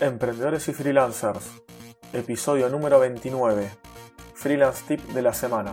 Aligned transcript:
Emprendedores 0.00 0.66
y 0.66 0.72
freelancers, 0.72 1.44
episodio 2.12 2.68
número 2.68 2.98
29, 2.98 3.70
Freelance 4.34 4.82
Tip 4.88 5.00
de 5.10 5.22
la 5.22 5.32
semana. 5.32 5.72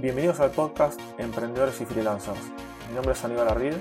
Bienvenidos 0.00 0.40
al 0.40 0.52
podcast 0.52 0.98
Emprendedores 1.18 1.78
y 1.82 1.84
Freelancers. 1.84 2.40
Mi 2.88 2.94
nombre 2.94 3.12
es 3.12 3.22
Aníbal 3.22 3.48
Arrid, 3.48 3.74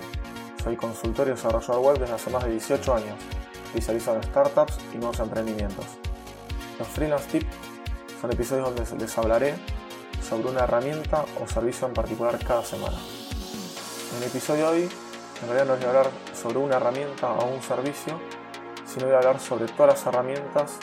soy 0.62 0.76
consultor 0.76 1.28
y 1.28 1.32
desarrollador 1.32 1.80
web 1.80 2.00
desde 2.00 2.16
hace 2.16 2.30
más 2.32 2.44
de 2.44 2.52
18 2.52 2.96
años, 2.96 3.16
especializado 3.68 4.18
en 4.18 4.24
startups 4.24 4.78
y 4.94 4.98
nuevos 4.98 5.20
emprendimientos. 5.20 5.86
Los 6.78 6.90
Freelance 6.90 7.30
Tips 7.32 7.56
son 8.20 8.34
episodios 8.34 8.76
donde 8.76 8.98
les 8.98 9.18
hablaré 9.18 9.54
sobre 10.22 10.50
una 10.50 10.66
herramienta 10.66 11.24
o 11.42 11.48
servicio 11.48 11.88
en 11.88 11.94
particular 11.94 12.38
cada 12.46 12.66
semana. 12.66 12.98
En 14.12 14.18
el 14.18 14.24
episodio 14.30 14.70
de 14.70 14.78
hoy, 14.80 14.90
en 15.42 15.48
realidad 15.48 15.66
no 15.66 15.76
voy 15.78 15.86
a 15.86 15.88
hablar 15.88 16.12
sobre 16.34 16.58
una 16.58 16.76
herramienta 16.76 17.32
o 17.32 17.54
un 17.54 17.62
servicio, 17.62 18.20
sino 18.88 19.06
voy 19.06 19.16
a 19.16 19.18
hablar 19.18 19.40
sobre 19.40 19.68
todas 19.68 19.94
las 19.94 20.06
herramientas 20.06 20.80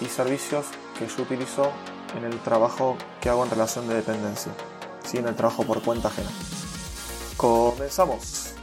y 0.00 0.06
servicios 0.06 0.70
que 0.98 1.06
yo 1.06 1.22
utilizo 1.22 1.70
en 2.16 2.24
el 2.24 2.38
trabajo 2.40 2.96
que 3.20 3.28
hago 3.28 3.44
en 3.44 3.50
relación 3.50 3.88
de 3.88 3.94
dependencia, 3.94 4.52
¿sí? 5.02 5.18
en 5.18 5.26
el 5.26 5.34
trabajo 5.34 5.64
por 5.64 5.82
cuenta 5.82 6.08
ajena. 6.08 6.30
Comenzamos. 7.36 8.54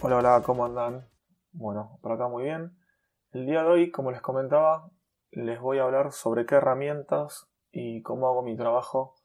Hola, 0.00 0.18
hola, 0.18 0.42
¿cómo 0.44 0.64
andan? 0.64 1.08
Bueno, 1.52 1.98
por 2.00 2.12
acá 2.12 2.28
muy 2.28 2.44
bien. 2.44 2.78
El 3.32 3.46
día 3.46 3.62
de 3.62 3.68
hoy, 3.68 3.90
como 3.90 4.12
les 4.12 4.20
comentaba, 4.20 4.90
les 5.32 5.60
voy 5.60 5.78
a 5.78 5.82
hablar 5.82 6.12
sobre 6.12 6.46
qué 6.46 6.54
herramientas 6.54 7.48
y 7.72 8.02
cómo 8.02 8.28
hago 8.28 8.42
mi 8.42 8.56
trabajo 8.56 9.16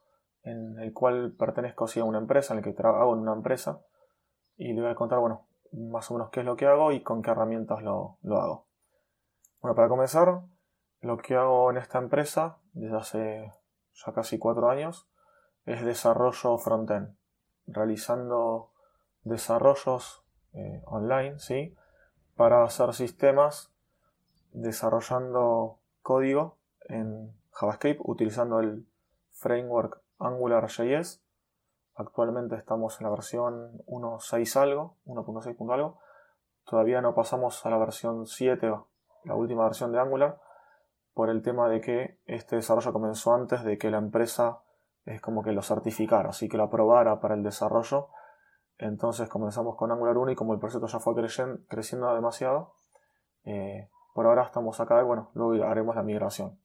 en 0.41 0.77
el 0.79 0.93
cual 0.93 1.35
pertenezco 1.37 1.85
a 1.85 2.03
una 2.03 2.17
empresa, 2.17 2.53
en 2.53 2.59
el 2.59 2.63
que 2.63 2.73
trabajo 2.73 3.13
en 3.13 3.19
una 3.19 3.33
empresa. 3.33 3.81
Y 4.57 4.73
les 4.73 4.81
voy 4.81 4.91
a 4.91 4.95
contar, 4.95 5.19
bueno, 5.19 5.47
más 5.73 6.09
o 6.09 6.13
menos 6.15 6.29
qué 6.29 6.41
es 6.41 6.45
lo 6.45 6.55
que 6.55 6.67
hago 6.67 6.91
y 6.91 7.01
con 7.01 7.21
qué 7.21 7.31
herramientas 7.31 7.81
lo, 7.81 8.17
hago. 8.23 8.67
Bueno, 9.61 9.75
para 9.75 9.89
comenzar, 9.89 10.41
lo 11.01 11.17
que 11.17 11.35
hago 11.35 11.71
en 11.71 11.77
esta 11.77 11.97
empresa 11.97 12.57
desde 12.73 12.97
hace 12.97 13.53
ya 13.93 14.13
casi 14.13 14.39
cuatro 14.39 14.69
años 14.69 15.07
es 15.65 15.83
desarrollo 15.83 16.57
frontend, 16.57 17.15
realizando 17.67 18.71
desarrollos 19.23 20.23
eh, 20.53 20.81
online, 20.85 21.39
¿sí? 21.39 21.75
Para 22.35 22.63
hacer 22.63 22.93
sistemas, 22.93 23.71
desarrollando 24.51 25.79
código 26.01 26.57
en 26.81 27.33
JavaScript 27.51 28.01
utilizando 28.03 28.59
el 28.59 28.85
framework 29.31 30.01
AngularJS 30.19 31.23
Actualmente 31.95 32.55
estamos 32.55 32.99
en 32.99 33.05
la 33.05 33.11
versión 33.11 33.83
1.6 33.85 34.59
algo, 34.59 34.97
1.6. 35.05 35.73
algo. 35.73 35.99
Todavía 36.65 37.01
no 37.01 37.13
pasamos 37.13 37.63
a 37.65 37.69
la 37.69 37.77
versión 37.77 38.25
7, 38.25 38.73
la 39.25 39.35
última 39.35 39.65
versión 39.65 39.91
de 39.91 39.99
Angular, 39.99 40.39
por 41.13 41.29
el 41.29 41.43
tema 41.43 41.69
de 41.69 41.81
que 41.81 42.19
este 42.25 42.55
desarrollo 42.55 42.93
comenzó 42.93 43.33
antes 43.33 43.63
de 43.63 43.77
que 43.77 43.91
la 43.91 43.99
empresa 43.99 44.63
es 45.05 45.21
como 45.21 45.43
que 45.43 45.51
lo 45.51 45.61
certificara, 45.61 46.29
así 46.29 46.49
que 46.49 46.57
lo 46.57 46.63
aprobara 46.63 47.19
para 47.19 47.35
el 47.35 47.43
desarrollo. 47.43 48.09
Entonces 48.79 49.29
comenzamos 49.29 49.75
con 49.75 49.91
Angular 49.91 50.17
1 50.17 50.31
y 50.31 50.35
como 50.35 50.53
el 50.53 50.59
proyecto 50.59 50.87
ya 50.87 50.99
fue 50.99 51.13
creciendo, 51.13 52.15
demasiado, 52.15 52.73
eh, 53.43 53.89
por 54.15 54.25
ahora 54.25 54.43
estamos 54.43 54.79
acá 54.79 54.99
y 55.01 55.03
bueno, 55.03 55.29
luego 55.35 55.63
haremos 55.65 55.95
la 55.95 56.03
migración. 56.03 56.59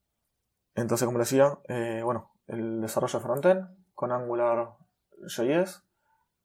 Entonces, 0.75 1.07
como 1.07 1.19
decía, 1.19 1.59
eh, 1.69 2.03
bueno, 2.05 2.31
el 2.47 2.81
desarrollo 2.81 3.19
de 3.19 3.25
frontend 3.25 3.69
con 3.95 4.13
Angular 4.13 4.77
JS 5.27 5.85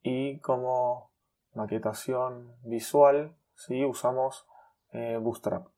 y 0.02 0.38
como 0.40 1.10
maquetación 1.54 2.56
visual 2.62 3.36
¿sí? 3.54 3.84
usamos 3.84 4.46
eh, 4.92 5.18
Bootstrap. 5.20 5.68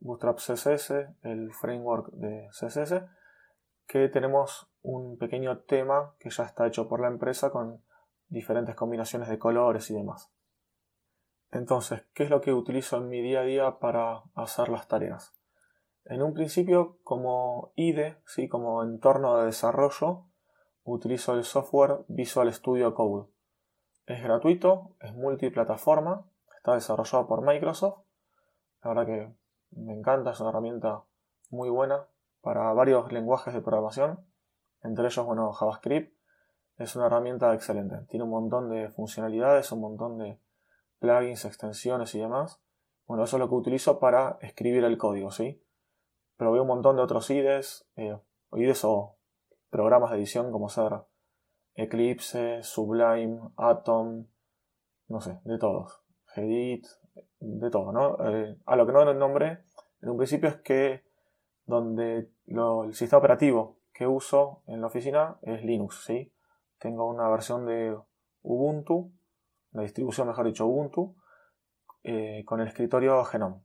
Bootstrap 0.00 0.38
CSS, 0.38 0.90
el 1.22 1.52
framework 1.52 2.10
de 2.12 2.48
CSS, 2.50 3.04
que 3.86 4.08
tenemos 4.08 4.70
un 4.82 5.16
pequeño 5.18 5.60
tema 5.60 6.14
que 6.18 6.30
ya 6.30 6.44
está 6.44 6.66
hecho 6.66 6.88
por 6.88 7.00
la 7.00 7.08
empresa 7.08 7.50
con 7.50 7.82
diferentes 8.28 8.74
combinaciones 8.74 9.28
de 9.28 9.38
colores 9.38 9.90
y 9.90 9.94
demás. 9.94 10.30
Entonces, 11.50 12.04
¿qué 12.12 12.24
es 12.24 12.30
lo 12.30 12.40
que 12.40 12.52
utilizo 12.52 12.98
en 12.98 13.08
mi 13.08 13.22
día 13.22 13.40
a 13.40 13.44
día 13.44 13.78
para 13.78 14.24
hacer 14.34 14.68
las 14.68 14.88
tareas? 14.88 15.32
En 16.04 16.22
un 16.22 16.34
principio, 16.34 16.98
como 17.02 17.72
IDE, 17.76 18.20
¿sí? 18.26 18.48
como 18.48 18.82
entorno 18.82 19.38
de 19.38 19.46
desarrollo, 19.46 20.26
utilizo 20.84 21.34
el 21.34 21.44
software 21.44 22.04
Visual 22.08 22.52
Studio 22.52 22.94
Code. 22.94 23.26
Es 24.06 24.22
gratuito, 24.22 24.96
es 25.00 25.14
multiplataforma, 25.14 26.26
está 26.56 26.74
desarrollado 26.74 27.26
por 27.26 27.42
Microsoft. 27.42 27.98
La 28.82 28.90
verdad 28.90 29.06
que 29.06 29.32
me 29.70 29.94
encanta, 29.94 30.30
es 30.30 30.40
una 30.40 30.50
herramienta 30.50 31.02
muy 31.50 31.70
buena 31.70 32.06
para 32.42 32.72
varios 32.74 33.10
lenguajes 33.12 33.54
de 33.54 33.62
programación, 33.62 34.20
entre 34.82 35.06
ellos, 35.06 35.24
bueno, 35.24 35.52
JavaScript. 35.52 36.14
Es 36.76 36.96
una 36.96 37.06
herramienta 37.06 37.54
excelente, 37.54 37.96
tiene 38.08 38.24
un 38.24 38.30
montón 38.30 38.68
de 38.68 38.90
funcionalidades, 38.90 39.70
un 39.72 39.80
montón 39.80 40.18
de 40.18 40.38
plugins, 40.98 41.44
extensiones 41.44 42.14
y 42.14 42.18
demás. 42.18 42.60
Bueno, 43.06 43.24
eso 43.24 43.36
es 43.36 43.40
lo 43.40 43.48
que 43.48 43.54
utilizo 43.54 44.00
para 44.00 44.38
escribir 44.40 44.84
el 44.84 44.98
código, 44.98 45.30
¿sí? 45.30 45.62
Pero 46.36 46.52
veo 46.52 46.62
un 46.62 46.68
montón 46.68 46.96
de 46.96 47.02
otros 47.02 47.30
IDEs, 47.30 47.86
eh, 47.96 48.18
IDEs 48.52 48.84
o 48.84 49.16
programas 49.74 50.12
de 50.12 50.18
edición 50.18 50.52
como 50.52 50.68
ser 50.68 50.92
Eclipse, 51.74 52.62
Sublime, 52.62 53.40
Atom, 53.56 54.24
no 55.08 55.20
sé, 55.20 55.40
de 55.42 55.58
todos. 55.58 56.00
Edit, 56.36 56.86
de 57.40 57.70
todo, 57.70 57.90
¿no? 57.90 58.16
Eh, 58.24 58.56
a 58.66 58.76
lo 58.76 58.86
que 58.86 58.92
no 58.92 59.12
nombré 59.14 59.64
en 60.00 60.10
un 60.10 60.16
principio 60.16 60.48
es 60.48 60.56
que 60.58 61.02
donde 61.66 62.30
el 62.46 62.94
sistema 62.94 63.18
operativo 63.18 63.80
que 63.92 64.06
uso 64.06 64.62
en 64.68 64.80
la 64.80 64.86
oficina 64.86 65.38
es 65.42 65.64
Linux, 65.64 66.04
¿sí? 66.04 66.32
Tengo 66.78 67.08
una 67.08 67.28
versión 67.28 67.66
de 67.66 67.98
Ubuntu, 68.42 69.10
la 69.72 69.82
distribución, 69.82 70.28
mejor 70.28 70.46
dicho, 70.46 70.66
Ubuntu, 70.66 71.16
eh, 72.04 72.44
con 72.46 72.60
el 72.60 72.68
escritorio 72.68 73.24
Genome. 73.24 73.60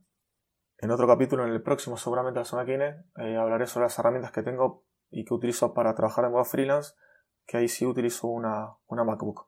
En 0.78 0.90
otro 0.90 1.06
capítulo, 1.06 1.46
en 1.46 1.52
el 1.52 1.62
próximo, 1.62 1.96
seguramente 1.96 2.40
la 2.40 2.44
semana 2.44 2.66
que 2.66 2.76
viene, 2.76 3.04
eh, 3.18 3.36
hablaré 3.36 3.68
sobre 3.68 3.84
las 3.84 3.96
herramientas 3.96 4.32
que 4.32 4.42
tengo 4.42 4.89
y 5.10 5.24
que 5.24 5.34
utilizo 5.34 5.74
para 5.74 5.94
trabajar 5.94 6.24
en 6.24 6.32
web 6.32 6.44
freelance, 6.44 6.94
que 7.46 7.56
ahí 7.56 7.68
sí 7.68 7.86
utilizo 7.86 8.28
una, 8.28 8.76
MacBook. 8.88 9.46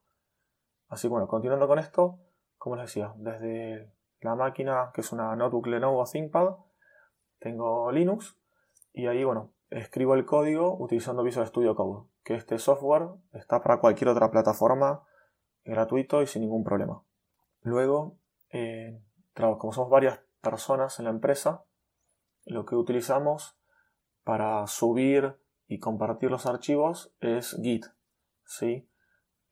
Así 0.88 1.08
que 1.08 1.12
bueno, 1.12 1.28
continuando 1.28 1.68
con 1.68 1.78
esto, 1.78 2.18
como 2.58 2.76
les 2.76 2.86
decía, 2.86 3.12
desde 3.16 3.92
la 4.20 4.34
máquina 4.34 4.90
que 4.94 5.00
es 5.00 5.12
una 5.12 5.34
notebook 5.36 5.66
Lenovo 5.66 6.04
ThinkPad, 6.04 6.56
tengo 7.38 7.90
Linux 7.90 8.36
y 8.92 9.06
ahí 9.06 9.24
bueno, 9.24 9.52
escribo 9.70 10.14
el 10.14 10.26
código 10.26 10.76
utilizando 10.78 11.22
Visual 11.22 11.46
Studio 11.46 11.74
Code, 11.74 12.08
que 12.24 12.34
este 12.34 12.58
software 12.58 13.08
está 13.32 13.62
para 13.62 13.80
cualquier 13.80 14.10
otra 14.10 14.30
plataforma 14.30 15.04
gratuito 15.64 16.22
y 16.22 16.26
sin 16.26 16.42
ningún 16.42 16.64
problema. 16.64 17.02
Luego, 17.62 18.16
eh, 18.50 19.00
como 19.34 19.72
somos 19.72 19.90
varias 19.90 20.20
personas 20.40 20.98
en 20.98 21.06
la 21.06 21.10
empresa, 21.10 21.64
lo 22.44 22.66
que 22.66 22.74
utilizamos 22.74 23.56
para 24.24 24.66
subir 24.66 25.36
y 25.72 25.78
compartir 25.78 26.30
los 26.30 26.44
archivos 26.44 27.14
es 27.20 27.58
Git. 27.62 27.86
¿sí? 28.44 28.86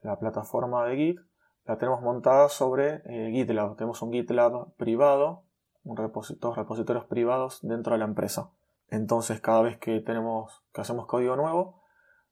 La 0.02 0.18
plataforma 0.18 0.84
de 0.84 0.96
Git 0.96 1.20
la 1.64 1.78
tenemos 1.78 2.02
montada 2.02 2.50
sobre 2.50 3.02
eh, 3.06 3.30
GitLab. 3.32 3.76
Tenemos 3.76 4.02
un 4.02 4.12
GitLab 4.12 4.74
privado, 4.74 5.44
un 5.82 5.96
repositorios 5.96 7.06
privados 7.06 7.60
dentro 7.62 7.94
de 7.94 8.00
la 8.00 8.04
empresa. 8.04 8.50
Entonces 8.88 9.40
cada 9.40 9.62
vez 9.62 9.78
que 9.78 10.00
tenemos 10.00 10.62
que 10.74 10.82
hacemos 10.82 11.06
código 11.06 11.36
nuevo, 11.36 11.80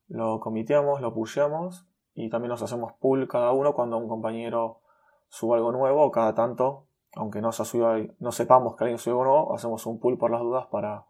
lo 0.08 0.38
comiteamos, 0.40 1.00
lo 1.00 1.14
pusheamos 1.14 1.86
y 2.12 2.28
también 2.28 2.50
nos 2.50 2.62
hacemos 2.62 2.92
pull 3.00 3.26
cada 3.26 3.52
uno 3.52 3.72
cuando 3.72 3.96
un 3.96 4.08
compañero 4.08 4.82
sube 5.28 5.56
algo 5.56 5.72
nuevo 5.72 6.10
cada 6.10 6.34
tanto, 6.34 6.88
aunque 7.14 7.40
no, 7.40 7.52
se 7.52 8.14
no 8.18 8.32
sepamos 8.32 8.76
que 8.76 8.84
alguien 8.84 8.98
subió 8.98 9.22
algo 9.22 9.24
nuevo, 9.24 9.54
hacemos 9.54 9.86
un 9.86 9.98
pull 9.98 10.18
por 10.18 10.30
las 10.30 10.42
dudas 10.42 10.66
para, 10.66 11.06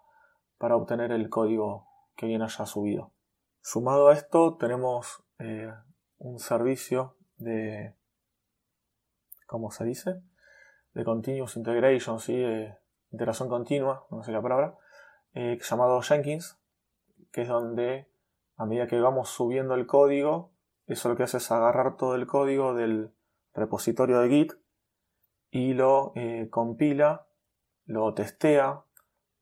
para 0.58 0.76
obtener 0.76 1.10
el 1.10 1.28
código 1.28 1.87
que 2.18 2.26
bien 2.26 2.42
haya 2.42 2.66
subido. 2.66 3.12
Sumado 3.60 4.08
a 4.08 4.12
esto 4.12 4.56
tenemos 4.56 5.22
eh, 5.38 5.72
un 6.18 6.40
servicio 6.40 7.16
de, 7.36 7.94
¿cómo 9.46 9.70
se 9.70 9.84
dice? 9.84 10.20
De 10.94 11.04
Continuous 11.04 11.56
Integration, 11.56 12.18
¿sí? 12.18 12.44
integración 13.12 13.48
continua, 13.48 14.04
no 14.10 14.24
sé 14.24 14.32
la 14.32 14.42
palabra, 14.42 14.76
eh, 15.32 15.58
llamado 15.62 16.02
Jenkins, 16.02 16.58
que 17.30 17.42
es 17.42 17.48
donde 17.48 18.10
a 18.56 18.66
medida 18.66 18.88
que 18.88 18.98
vamos 18.98 19.28
subiendo 19.28 19.74
el 19.74 19.86
código, 19.86 20.50
eso 20.86 21.08
lo 21.08 21.16
que 21.16 21.22
hace 21.22 21.36
es 21.36 21.50
agarrar 21.52 21.96
todo 21.96 22.16
el 22.16 22.26
código 22.26 22.74
del 22.74 23.14
repositorio 23.54 24.18
de 24.18 24.28
Git 24.28 24.52
y 25.50 25.74
lo 25.74 26.12
eh, 26.16 26.48
compila, 26.50 27.28
lo 27.84 28.12
testea 28.14 28.82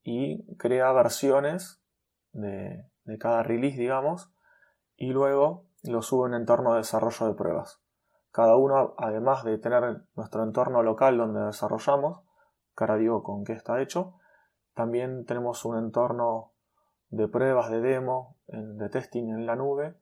y 0.03 0.55
crea 0.57 0.91
versiones 0.91 1.76
de, 2.37 2.85
cada 3.19 3.43
release, 3.43 3.77
digamos, 3.77 4.31
y 4.95 5.11
luego 5.11 5.65
lo 5.83 6.01
sube 6.01 6.27
en 6.27 6.35
entorno 6.35 6.71
de 6.71 6.79
desarrollo 6.79 7.27
de 7.27 7.33
pruebas. 7.33 7.81
Cada 8.31 8.55
uno, 8.57 8.93
además 8.97 9.43
de 9.43 9.57
tener 9.57 10.03
nuestro 10.15 10.43
entorno 10.43 10.83
local 10.83 11.17
donde 11.17 11.41
desarrollamos, 11.41 12.21
cara 12.75 12.95
digo 12.97 13.23
con 13.23 13.43
qué 13.43 13.53
está 13.53 13.81
hecho. 13.81 14.15
También 14.73 15.25
tenemos 15.25 15.65
un 15.65 15.77
entorno 15.77 16.51
de 17.09 17.27
pruebas, 17.27 17.71
de 17.71 17.81
demo, 17.81 18.37
de 18.47 18.89
testing 18.89 19.29
en 19.29 19.45
la 19.45 19.55
nube, 19.55 19.95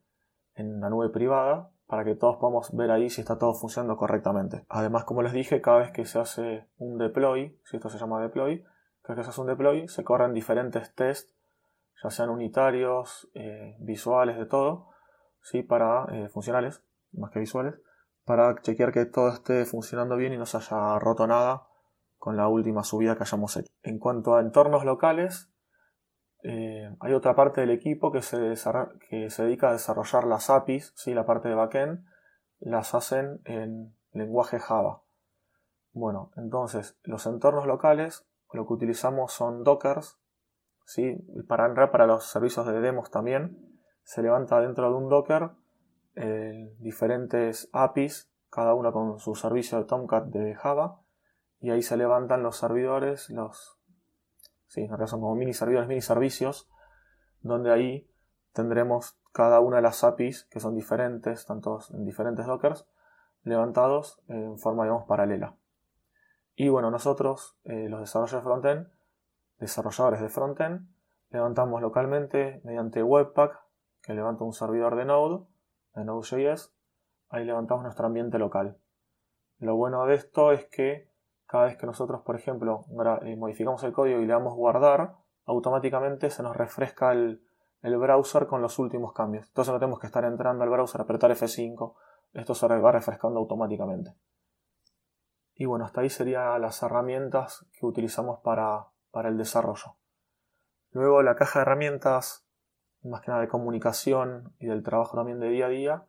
en 0.56 0.82
la 0.82 0.90
nube 0.90 1.10
privada, 1.10 1.70
para 1.88 2.04
que 2.04 2.16
todos 2.16 2.38
podamos 2.38 2.76
ver 2.76 2.92
ahí 2.92 3.10
si 3.10 3.22
está 3.22 3.38
todo 3.38 3.54
funcionando 3.54 3.96
correctamente. 3.96 4.66
Además, 4.70 5.04
como 5.04 5.22
les 5.22 5.34
dije, 5.34 5.62
cada 5.62 5.80
vez 5.80 5.92
que 5.92 6.06
se 6.06 6.20
hace 6.20 6.68
un 6.78 6.98
deploy, 6.98 7.60
si 7.64 7.78
esto 7.78 7.90
se 7.90 8.00
llama 8.00 8.22
deploy, 8.22 8.64
cada 9.04 9.16
vez 9.16 9.18
que 9.18 9.24
se 9.24 9.30
hace 9.30 9.42
un 9.42 9.48
deploy, 9.48 9.88
se 9.88 10.04
corren 10.04 10.34
diferentes 10.34 10.94
tests, 10.96 11.34
ya 12.04 12.10
sean 12.10 12.30
unitarios, 12.30 13.30
eh, 13.34 13.76
visuales, 13.80 14.38
de 14.38 14.46
todo, 14.46 14.90
¿sí? 15.42 15.64
para 15.64 16.06
eh, 16.12 16.30
funcionales, 16.30 16.84
más 17.14 17.32
que 17.32 17.40
visuales, 17.40 17.76
para 18.24 18.56
chequear 18.62 18.92
que 18.92 19.06
todo 19.06 19.30
esté 19.30 19.66
funcionando 19.66 20.16
bien 20.16 20.34
y 20.34 20.38
no 20.38 20.46
se 20.46 20.58
haya 20.58 21.00
roto 21.00 21.28
nada 21.28 21.68
con 22.18 22.38
la 22.38 22.48
última 22.48 22.84
subida 22.84 23.16
que 23.16 23.24
hayamos 23.24 23.56
hecho. 23.58 23.72
En 23.84 24.00
cuanto 24.00 24.36
a 24.36 24.42
entornos 24.42 24.84
locales, 24.84 25.52
eh, 26.44 26.96
hay 27.00 27.14
otra 27.14 27.36
parte 27.36 27.62
del 27.62 27.72
equipo 27.72 28.12
que 28.12 28.22
se, 28.22 28.54
que 29.10 29.30
se, 29.30 29.44
dedica 29.44 29.70
a 29.70 29.74
desarrollar 29.74 30.26
las 30.26 30.50
APIs, 30.50 30.94
¿sí? 30.96 31.14
la 31.14 31.26
parte 31.26 31.50
de 31.50 31.56
backend, 31.56 32.06
las 32.60 32.96
hacen 32.96 33.42
en 33.46 33.96
lenguaje 34.12 34.60
Java. 34.60 35.04
Bueno, 35.92 36.32
entonces 36.36 37.00
los 37.04 37.26
entornos 37.26 37.68
locales 37.68 38.28
lo 38.56 38.66
que 38.66 38.74
utilizamos 38.74 39.34
son 39.34 39.64
dockers, 39.64 40.20
¿sí? 40.86 41.18
para, 41.48 41.92
para 41.92 42.08
los 42.08 42.26
servicios 42.26 42.66
de 42.66 42.80
demos 42.80 43.12
también. 43.12 43.58
Se 44.04 44.22
levanta 44.22 44.62
dentro 44.62 44.90
de 44.90 44.96
un 44.96 45.10
docker 45.10 45.52
eh, 46.16 46.74
diferentes 46.80 47.70
APIs, 47.74 48.32
cada 48.50 48.74
una 48.74 48.92
con 48.92 49.20
su 49.20 49.36
servicio 49.36 49.78
de 49.78 49.86
Tomcat 49.86 50.28
de 50.28 50.56
Java, 50.56 51.02
y 51.60 51.72
ahí 51.72 51.82
se 51.82 51.98
levantan 51.98 52.44
los 52.44 52.58
servidores, 52.58 53.30
los 53.30 53.76
Sí, 54.68 54.82
en 54.82 54.90
realidad 54.90 55.08
son 55.08 55.22
como 55.22 55.36
mini 55.36 55.54
servidores, 55.54 55.88
mini 55.88 56.02
servicios, 56.02 56.70
donde 57.42 57.72
ahí 57.72 58.10
tendremos 58.52 59.18
cada 59.32 59.60
una 59.60 59.78
de 59.78 59.84
las 59.84 60.04
APIs 60.04 60.46
que 60.52 60.60
son 60.60 60.76
diferentes, 60.76 61.46
tanto 61.46 61.80
en 61.94 62.04
diferentes 62.04 62.46
dockers, 62.46 62.88
levantados 63.44 64.22
en 64.28 64.58
forma, 64.58 64.84
digamos, 64.84 65.08
paralela. 65.08 65.56
Y 66.56 66.70
bueno, 66.70 66.90
nosotros, 66.92 67.58
eh, 67.64 67.88
los 67.90 68.00
desarrolladores 68.02 68.34
de 68.34 68.42
frontend, 68.42 68.88
desarrolladores 69.60 70.22
de 70.22 70.30
frontend, 70.30 70.88
levantamos 71.30 71.82
localmente 71.82 72.62
mediante 72.64 73.04
Webpack, 73.04 73.60
que 74.02 74.14
levanta 74.14 74.44
un 74.44 74.54
servidor 74.54 74.96
de 74.96 75.06
Node, 75.06 75.46
de 75.96 76.06
Node.js, 76.06 76.74
ahí 77.30 77.46
levantamos 77.46 77.84
nuestro 77.84 78.08
ambiente 78.08 78.38
local. 78.38 78.78
Lo 79.60 79.76
bueno 79.76 80.06
de 80.06 80.16
esto 80.16 80.52
es 80.52 80.66
que 80.66 81.10
cada 81.46 81.66
vez 81.66 81.78
que 81.78 81.86
nosotros, 81.86 82.22
por 82.22 82.36
ejemplo, 82.36 82.86
eh, 83.22 83.36
modificamos 83.36 83.84
el 83.84 83.94
código 83.94 84.20
y 84.20 84.26
le 84.26 84.34
damos 84.34 84.56
guardar, 84.56 85.16
automáticamente 85.46 86.30
se 86.30 86.44
nos 86.44 86.56
refresca 86.56 87.12
el, 87.12 87.42
browser 87.82 88.48
con 88.48 88.62
los 88.62 88.80
últimos 88.80 89.14
cambios. 89.14 89.48
Entonces 89.48 89.72
no 89.72 89.80
tenemos 89.80 90.00
que 90.00 90.08
estar 90.08 90.26
entrando 90.26 90.64
al 90.64 90.70
browser, 90.72 91.02
apretar 91.02 91.32
F5, 91.32 91.94
esto 92.34 92.56
se 92.56 92.68
va 92.68 92.92
refrescando 92.92 93.40
automáticamente. 93.40 94.16
Y 95.54 95.66
bueno, 95.66 95.86
hasta 95.86 96.02
ahí 96.02 96.10
serían 96.10 96.62
las 96.62 96.82
herramientas 96.82 97.66
que 97.80 97.86
utilizamos 97.86 98.40
para, 98.40 98.88
para 99.16 99.30
el 99.30 99.38
desarrollo. 99.38 99.96
Luego 100.92 101.24
la 101.24 101.38
caja 101.38 101.60
de 101.60 101.62
herramientas, 101.62 102.46
más 103.02 103.22
que 103.22 103.32
nada 103.32 103.40
de 103.40 103.48
comunicación 103.48 104.54
y 104.60 104.66
del 104.66 104.84
trabajo 104.84 105.16
también 105.16 105.40
de 105.40 105.48
día 105.48 105.68
a 105.68 105.70
día, 105.70 106.06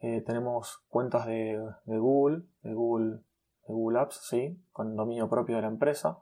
eh, 0.00 0.20
tenemos 0.20 0.84
cuentas 0.88 1.24
de, 1.24 1.66
de 1.86 1.98
Google, 1.98 2.42
de 2.60 2.74
Google 2.74 3.20
Google 3.66 4.00
Apps, 4.00 4.20
sí, 4.28 4.62
con 4.70 4.96
dominio 4.96 5.30
propio 5.30 5.56
de 5.56 5.62
la 5.62 5.68
empresa. 5.68 6.18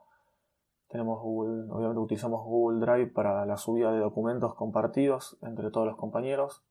Tenemos 0.87 1.21
Google, 1.21 1.69
obviamente 1.69 1.99
utilizamos 1.99 2.45
Google 2.45 2.79
Drive 2.79 3.11
para 3.11 3.45
la 3.45 3.57
subida 3.57 3.91
de 3.91 3.99
documentos 3.99 4.55
compartidos 4.55 5.37
entre 5.41 5.69
todos 5.69 5.85
los 5.85 5.97
compañeros. 5.97 6.63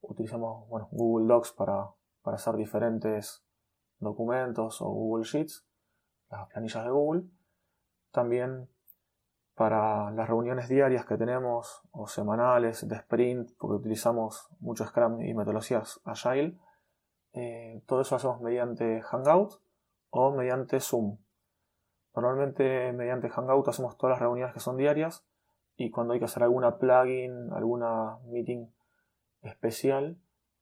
Utilizamos 0.00 0.66
Google 0.90 1.28
Docs 1.28 1.52
para, 1.52 1.90
para 2.22 2.38
hacer 2.38 2.56
diferentes 2.56 3.46
documentos 4.00 4.82
o 4.82 4.86
Google 4.86 5.22
Sheets, 5.22 5.64
las 6.28 6.48
planillas 6.48 6.82
de 6.82 6.90
Google. 6.90 7.24
También 8.14 8.68
para 9.56 10.12
las 10.12 10.28
reuniones 10.28 10.68
diarias 10.68 11.04
que 11.04 11.16
tenemos 11.16 11.82
o 11.90 12.06
semanales 12.06 12.88
de 12.88 12.94
sprint, 12.94 13.50
porque 13.58 13.76
utilizamos 13.76 14.48
mucho 14.60 14.86
Scrum 14.86 15.20
y 15.20 15.34
metodologías 15.34 16.00
Agile. 16.04 16.56
Eh, 17.32 17.82
todo 17.86 18.02
eso 18.02 18.14
hacemos 18.14 18.40
mediante 18.40 19.02
Hangout 19.02 19.60
o 20.10 20.30
mediante 20.30 20.78
Zoom. 20.78 21.18
Normalmente 22.14 22.92
mediante 22.92 23.28
Hangout 23.28 23.66
hacemos 23.66 23.98
todas 23.98 24.14
las 24.14 24.20
reuniones 24.20 24.54
que 24.54 24.60
son 24.60 24.76
diarias 24.76 25.26
y 25.76 25.90
cuando 25.90 26.12
hay 26.12 26.20
que 26.20 26.26
hacer 26.26 26.44
alguna 26.44 26.78
plugin, 26.78 27.52
alguna 27.52 28.18
meeting 28.26 28.68
especial, 29.42 30.16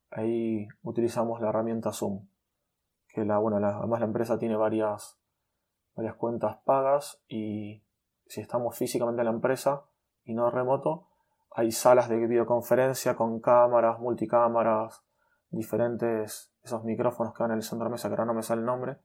ahí 0.09 0.67
utilizamos 0.81 1.39
la 1.39 1.49
herramienta 1.49 1.93
Zoom. 1.93 2.25
Que 3.09 3.25
la, 3.25 3.37
bueno, 3.37 3.57
además 3.57 3.99
la 3.99 4.07
empresa 4.07 4.39
tiene 4.39 4.55
varias, 4.55 5.19
varias 5.95 6.15
cuentas 6.15 6.57
pagas 6.65 7.21
y 7.27 7.83
si 8.27 8.41
estamos 8.41 8.77
físicamente 8.77 9.21
en 9.21 9.25
la 9.25 9.33
empresa 9.33 9.83
y 10.23 10.33
no 10.33 10.49
remoto, 10.49 11.07
hay 11.51 11.71
salas 11.71 12.09
de 12.09 12.17
videoconferencia 12.17 13.15
con 13.15 13.39
cámaras, 13.39 13.99
multicámaras, 13.99 15.03
diferentes, 15.49 16.51
esos 16.63 16.83
micrófonos 16.83 17.33
que 17.33 17.43
van 17.43 17.51
en 17.51 17.57
el 17.57 17.63
centro 17.63 17.85
de 17.85 17.91
mesa, 17.91 18.07
que 18.07 18.13
ahora 18.13 18.25
no 18.25 18.33
me 18.33 18.41
sale 18.41 18.61
el 18.61 18.65
nombre, 18.65 18.97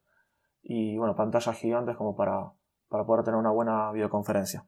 y 0.62 0.96
bueno, 0.96 1.14
pantallas 1.14 1.56
gigantes 1.56 1.96
como 1.96 2.16
para, 2.16 2.52
para 2.88 3.04
poder 3.04 3.24
tener 3.24 3.38
una 3.38 3.50
buena 3.50 3.92
videoconferencia. 3.92 4.66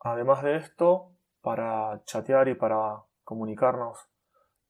Además 0.00 0.42
de 0.42 0.56
esto, 0.56 1.12
para 1.40 2.02
chatear 2.04 2.48
y 2.48 2.54
para 2.54 3.04
comunicarnos 3.22 4.08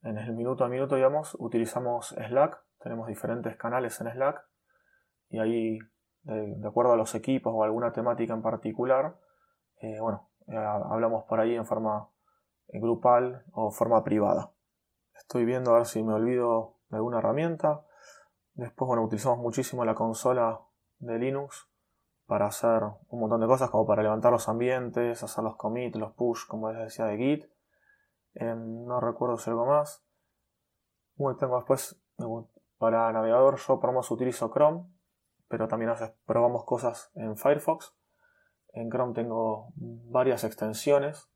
en 0.03 0.19
el 0.19 0.35
minuto 0.35 0.65
a 0.65 0.69
minuto, 0.69 0.97
digamos, 0.97 1.37
utilizamos 1.39 2.09
Slack. 2.09 2.63
Tenemos 2.79 3.07
diferentes 3.09 3.57
canales 3.57 4.01
en 4.01 4.11
Slack 4.11 4.43
y 5.29 5.39
ahí, 5.39 5.79
de, 6.23 6.67
acuerdo 6.67 6.93
a 6.93 6.97
los 6.97 7.15
equipos 7.15 7.53
o 7.55 7.65
alguna 7.65 7.93
temática 7.93 8.35
en 8.35 8.43
particular, 8.43 9.17
eh, 9.81 9.99
bueno, 10.01 10.29
eh, 10.49 10.57
hablamos 10.57 11.25
por 11.25 11.41
ahí 11.41 11.55
en 11.55 11.67
forma 11.67 12.09
grupal 12.69 13.45
o 13.53 13.71
forma 13.71 14.03
privada. 14.05 14.53
Estoy 15.15 15.45
viendo 15.45 15.73
a 15.73 15.79
ver 15.79 15.87
si 15.87 16.03
me 16.03 16.15
olvido 16.15 16.77
de 16.89 16.97
alguna 16.97 17.19
herramienta. 17.19 17.85
Después, 18.55 18.87
bueno, 18.87 19.05
utilizamos 19.05 19.39
muchísimo 19.39 19.85
la 19.85 19.95
consola 19.95 20.61
de 20.99 21.19
Linux 21.19 21.69
para 22.27 22.47
hacer 22.47 22.83
un 23.09 23.21
montón 23.21 23.41
de 23.41 23.47
cosas, 23.47 23.71
como 23.71 23.87
para 23.87 24.03
levantar 24.03 24.33
los 24.33 24.49
ambientes, 24.49 25.23
hacer 25.23 25.43
los 25.43 25.57
commits, 25.57 25.99
los 25.99 26.13
push, 26.13 26.47
como 26.47 26.71
les 26.71 26.81
decía, 26.85 27.07
de 27.07 27.17
Git. 27.17 27.45
Em, 28.35 28.85
no 28.85 29.01
recuerdo 29.01 29.37
si 29.37 29.51
algo 29.51 29.67
más. 29.67 30.05
Bueno, 31.17 31.37
tengo 31.39 31.57
después, 31.57 32.01
para 32.79 33.13
navegador, 33.13 33.59
yo 33.59 33.81
por 33.81 33.93
más 33.93 34.11
utilizo 34.11 34.51
Chrome, 34.51 34.87
pero 35.51 35.67
también 35.67 35.91
probamos 36.25 36.65
cosas 36.65 37.11
en 37.15 37.37
Firefox. 37.37 37.93
En 38.73 38.89
Chrome 38.89 39.15
tengo 39.15 39.73
varias 39.75 40.45
extensiones, 40.45 41.29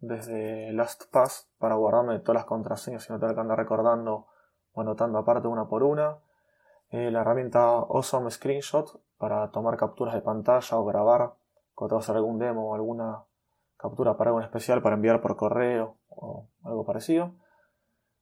desde 0.00 0.72
LastPass 0.72 1.52
para 1.58 1.76
guardarme 1.76 2.18
todas 2.18 2.40
las 2.40 2.46
contraseñas 2.46 3.08
y 3.08 3.12
no 3.12 3.20
tener 3.20 3.36
que 3.36 3.42
andar 3.42 3.58
recordando 3.58 4.26
o 4.72 4.80
anotando 4.80 5.18
aparte 5.18 5.46
una 5.46 5.68
por 5.68 5.84
una 5.84 6.18
eh, 6.90 7.12
la 7.12 7.20
herramienta 7.20 7.60
Awesome 7.60 8.30
Screenshot 8.30 9.00
para 9.18 9.50
tomar 9.52 9.76
capturas 9.76 10.14
de 10.14 10.22
pantalla 10.22 10.76
o 10.76 10.84
grabar 10.84 11.34
cuando 11.74 11.94
vas 11.94 12.04
a 12.04 12.06
hacer 12.06 12.16
algún 12.16 12.40
demo 12.40 12.70
o 12.70 12.74
alguna 12.74 13.24
captura 13.76 14.16
para 14.16 14.30
algo 14.30 14.40
especial 14.40 14.82
para 14.82 14.96
enviar 14.96 15.20
por 15.20 15.36
correo 15.36 15.98
o 16.08 16.48
algo 16.64 16.84
parecido. 16.84 17.34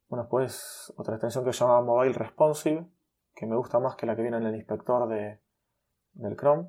Bueno, 0.08 0.24
después 0.24 0.92
otra 0.98 1.14
extensión 1.14 1.44
que 1.44 1.54
se 1.54 1.60
llama 1.60 1.80
Mobile 1.80 2.12
Responsive, 2.12 2.86
que 3.38 3.46
me 3.46 3.56
gusta 3.56 3.78
más 3.78 3.94
que 3.96 4.06
la 4.06 4.16
que 4.16 4.22
viene 4.22 4.38
en 4.38 4.46
el 4.46 4.56
inspector 4.56 5.08
de, 5.08 5.40
del 6.14 6.36
Chrome. 6.36 6.68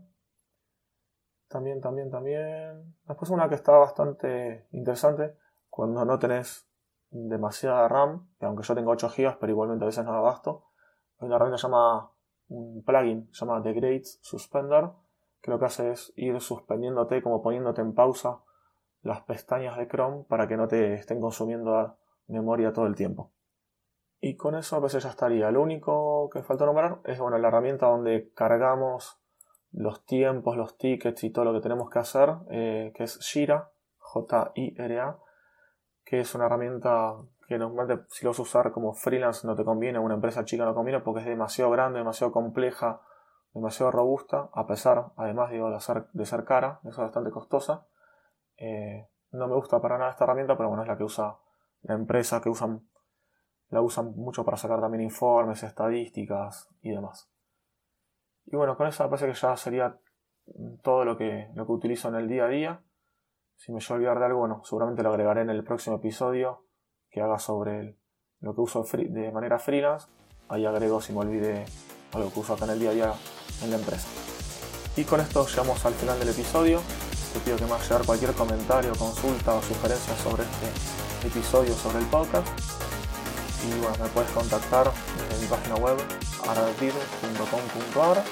También, 1.47 1.81
también, 1.81 2.11
también. 2.11 2.95
Después 3.07 3.31
una 3.31 3.49
que 3.49 3.55
está 3.55 3.71
bastante 3.71 4.67
interesante 4.71 5.35
cuando 5.69 6.05
no 6.05 6.19
tenés 6.19 6.67
demasiada 7.09 7.87
RAM, 7.87 8.29
que 8.39 8.45
aunque 8.45 8.63
yo 8.63 8.75
tengo 8.75 8.91
8 8.91 9.09
GB, 9.09 9.37
pero 9.39 9.51
igualmente 9.51 9.83
a 9.83 9.87
veces 9.87 10.05
no 10.05 10.13
la 10.13 10.21
gasto 10.21 10.69
hay 11.19 11.27
una 11.27 11.35
herramienta 11.35 11.61
llama 11.61 12.11
un 12.49 12.83
plugin 12.83 13.29
se 13.31 13.45
llama 13.45 13.61
The 13.61 13.73
Great 13.73 14.03
Suspender 14.21 14.89
que 15.41 15.51
lo 15.51 15.59
que 15.59 15.65
hace 15.65 15.91
es 15.91 16.13
ir 16.15 16.39
suspendiéndote 16.41 17.21
como 17.21 17.41
poniéndote 17.41 17.81
en 17.81 17.93
pausa 17.93 18.39
las 19.01 19.21
pestañas 19.21 19.77
de 19.77 19.87
Chrome 19.87 20.25
para 20.27 20.47
que 20.47 20.57
no 20.57 20.67
te 20.67 20.95
estén 20.95 21.21
consumiendo 21.21 21.97
memoria 22.27 22.73
todo 22.73 22.85
el 22.85 22.95
tiempo. 22.95 23.31
Y 24.21 24.35
con 24.35 24.55
eso 24.55 24.75
a 24.75 24.79
veces 24.79 25.03
ya 25.03 25.09
estaría. 25.09 25.49
Lo 25.51 25.61
único 25.61 26.29
que 26.29 26.43
falta 26.43 26.65
nombrar 26.65 26.99
es 27.05 27.19
bueno, 27.19 27.37
la 27.37 27.47
herramienta 27.47 27.87
donde 27.87 28.31
cargamos 28.33 29.19
los 29.71 30.05
tiempos, 30.05 30.57
los 30.57 30.77
tickets 30.77 31.23
y 31.23 31.29
todo 31.29 31.45
lo 31.45 31.53
que 31.53 31.61
tenemos 31.61 31.89
que 31.89 31.99
hacer, 31.99 32.29
eh, 32.49 32.91
que 32.95 33.03
es 33.03 33.19
Jira, 33.19 33.71
J-I-R-A, 33.99 35.17
que 36.03 36.19
es 36.19 36.35
una 36.35 36.47
herramienta 36.47 37.15
que 37.47 37.57
normalmente 37.57 38.05
si 38.09 38.25
lo 38.25 38.31
vas 38.31 38.39
a 38.39 38.43
usar 38.43 38.71
como 38.71 38.93
freelance 38.93 39.47
no 39.47 39.55
te 39.55 39.63
conviene, 39.63 39.99
una 39.99 40.15
empresa 40.15 40.45
chica 40.45 40.65
no 40.65 40.75
conviene 40.75 40.99
porque 40.99 41.21
es 41.21 41.25
demasiado 41.25 41.71
grande, 41.71 41.99
demasiado 41.99 42.31
compleja 42.31 43.01
demasiado 43.53 43.91
robusta, 43.91 44.49
a 44.53 44.67
pesar, 44.67 45.11
además 45.15 45.51
digo, 45.51 45.69
de 45.71 46.25
ser, 46.25 46.45
cara, 46.45 46.79
es 46.83 46.95
bastante 46.95 47.31
costosa. 47.31 47.87
Eh, 48.57 49.07
no 49.31 49.47
me 49.47 49.55
gusta 49.55 49.81
para 49.81 49.97
nada 49.97 50.11
esta 50.11 50.23
herramienta, 50.23 50.55
pero 50.57 50.69
bueno, 50.69 50.83
es 50.83 50.87
la 50.87 50.97
que 50.97 51.03
usa 51.03 51.37
la 51.81 51.95
empresa, 51.95 52.41
que 52.41 52.49
usan, 52.49 52.88
la 53.69 53.81
usan 53.81 54.13
mucho 54.15 54.43
para 54.43 54.57
sacar 54.57 54.81
también 54.81 55.03
informes, 55.03 55.63
estadísticas 55.63 56.69
y 56.81 56.91
demás. 56.91 57.29
Y 58.45 58.55
bueno, 58.55 58.75
con 58.75 58.87
eso 58.87 59.03
me 59.03 59.09
parece 59.09 59.27
que 59.27 59.33
ya 59.33 59.55
sería 59.55 59.99
todo 60.81 61.05
lo 61.05 61.17
que, 61.17 61.49
lo 61.53 61.65
que 61.65 61.71
utilizo 61.71 62.09
en 62.09 62.15
el 62.15 62.27
día 62.27 62.45
a 62.45 62.49
día. 62.49 62.83
Si 63.55 63.71
me 63.71 63.79
llevo 63.79 63.93
a 63.93 63.97
olvidar 63.97 64.19
de 64.19 64.25
algo, 64.25 64.63
seguramente 64.63 65.03
lo 65.03 65.09
agregaré 65.09 65.41
en 65.41 65.49
el 65.49 65.63
próximo 65.63 65.97
episodio 65.97 66.65
que 67.09 67.21
haga 67.21 67.39
sobre 67.39 67.97
lo 68.39 68.55
que 68.55 68.61
uso 68.61 68.83
de 68.83 69.31
manera 69.31 69.59
freelance. 69.59 70.07
Ahí 70.47 70.65
agrego 70.65 71.01
si 71.01 71.13
me 71.13 71.19
olvide 71.19 71.65
algo 72.13 72.31
que 72.33 72.39
uso 72.39 72.53
acá 72.53 72.65
en 72.65 72.71
el 72.71 72.79
día 72.79 72.89
a 72.89 72.93
día 72.93 73.13
en 73.63 73.71
la 73.71 73.77
empresa. 73.77 74.07
Y 74.95 75.03
con 75.03 75.19
esto 75.19 75.45
llegamos 75.45 75.85
al 75.85 75.93
final 75.93 76.17
del 76.17 76.29
episodio. 76.29 76.81
Te 77.33 77.39
pido 77.39 77.57
que 77.57 77.65
me 77.65 77.71
hagas 77.71 77.87
llegar 77.87 78.05
cualquier 78.05 78.33
comentario, 78.33 78.91
consulta 78.97 79.53
o 79.53 79.61
sugerencia 79.61 80.15
sobre 80.15 80.43
este 80.43 81.27
episodio, 81.27 81.73
sobre 81.73 81.99
el 81.99 82.05
podcast. 82.05 82.88
Y 83.67 83.79
bueno, 83.79 83.95
me 84.01 84.09
puedes 84.09 84.31
contactar 84.31 84.91
en 85.31 85.41
mi 85.41 85.47
página 85.47 85.75
web 85.75 85.97
aradir.com.ar 86.47 88.23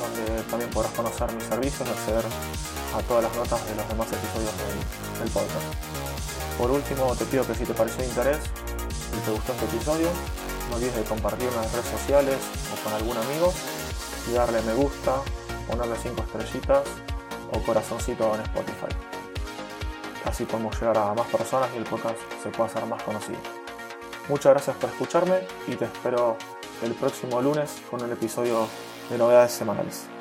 donde 0.00 0.42
también 0.44 0.70
podrás 0.70 0.92
conocer 0.92 1.32
mis 1.32 1.44
servicios 1.44 1.88
y 1.88 1.90
acceder 1.90 2.24
a 2.94 3.02
todas 3.02 3.24
las 3.24 3.34
notas 3.36 3.66
de 3.66 3.74
los 3.74 3.88
demás 3.88 4.08
episodios 4.12 4.52
del, 5.18 5.30
podcast. 5.30 5.66
Por 6.58 6.70
último, 6.70 7.14
te 7.16 7.24
pido 7.24 7.46
que 7.46 7.54
si 7.54 7.64
te 7.64 7.74
pareció 7.74 8.02
de 8.02 8.08
interés 8.08 8.38
y 9.16 9.24
te 9.24 9.30
gustó 9.30 9.52
este 9.52 9.64
episodio, 9.64 10.08
no 10.70 10.76
olvides 10.76 10.96
de 10.96 11.02
compartirlo 11.04 11.52
en 11.52 11.62
las 11.62 11.72
redes 11.72 11.86
sociales 11.86 12.36
o 12.72 12.84
con 12.84 12.92
algún 12.92 13.16
amigo 13.16 13.52
y 14.28 14.32
darle 14.34 14.62
me 14.62 14.74
gusta, 14.74 15.16
ponerle 15.68 15.96
5 16.02 16.22
estrellitas 16.22 16.82
o 17.52 17.62
corazoncito 17.62 18.34
en 18.34 18.40
Spotify. 18.42 18.92
Así 20.24 20.44
podemos 20.44 20.78
llegar 20.80 20.98
a 20.98 21.14
más 21.14 21.26
personas 21.28 21.70
y 21.74 21.78
el 21.78 21.84
podcast 21.84 22.18
se 22.42 22.50
pueda 22.50 22.68
hacer 22.68 22.84
más 22.86 23.02
conocido. 23.02 23.65
Muchas 24.28 24.52
gracias 24.52 24.76
por 24.76 24.90
escucharme 24.90 25.46
y 25.68 25.76
te 25.76 25.84
espero 25.84 26.36
el 26.82 26.92
próximo 26.94 27.40
lunes 27.40 27.80
con 27.90 28.02
un 28.02 28.10
episodio 28.10 28.66
de 29.08 29.18
novedades 29.18 29.52
semanales. 29.52 30.15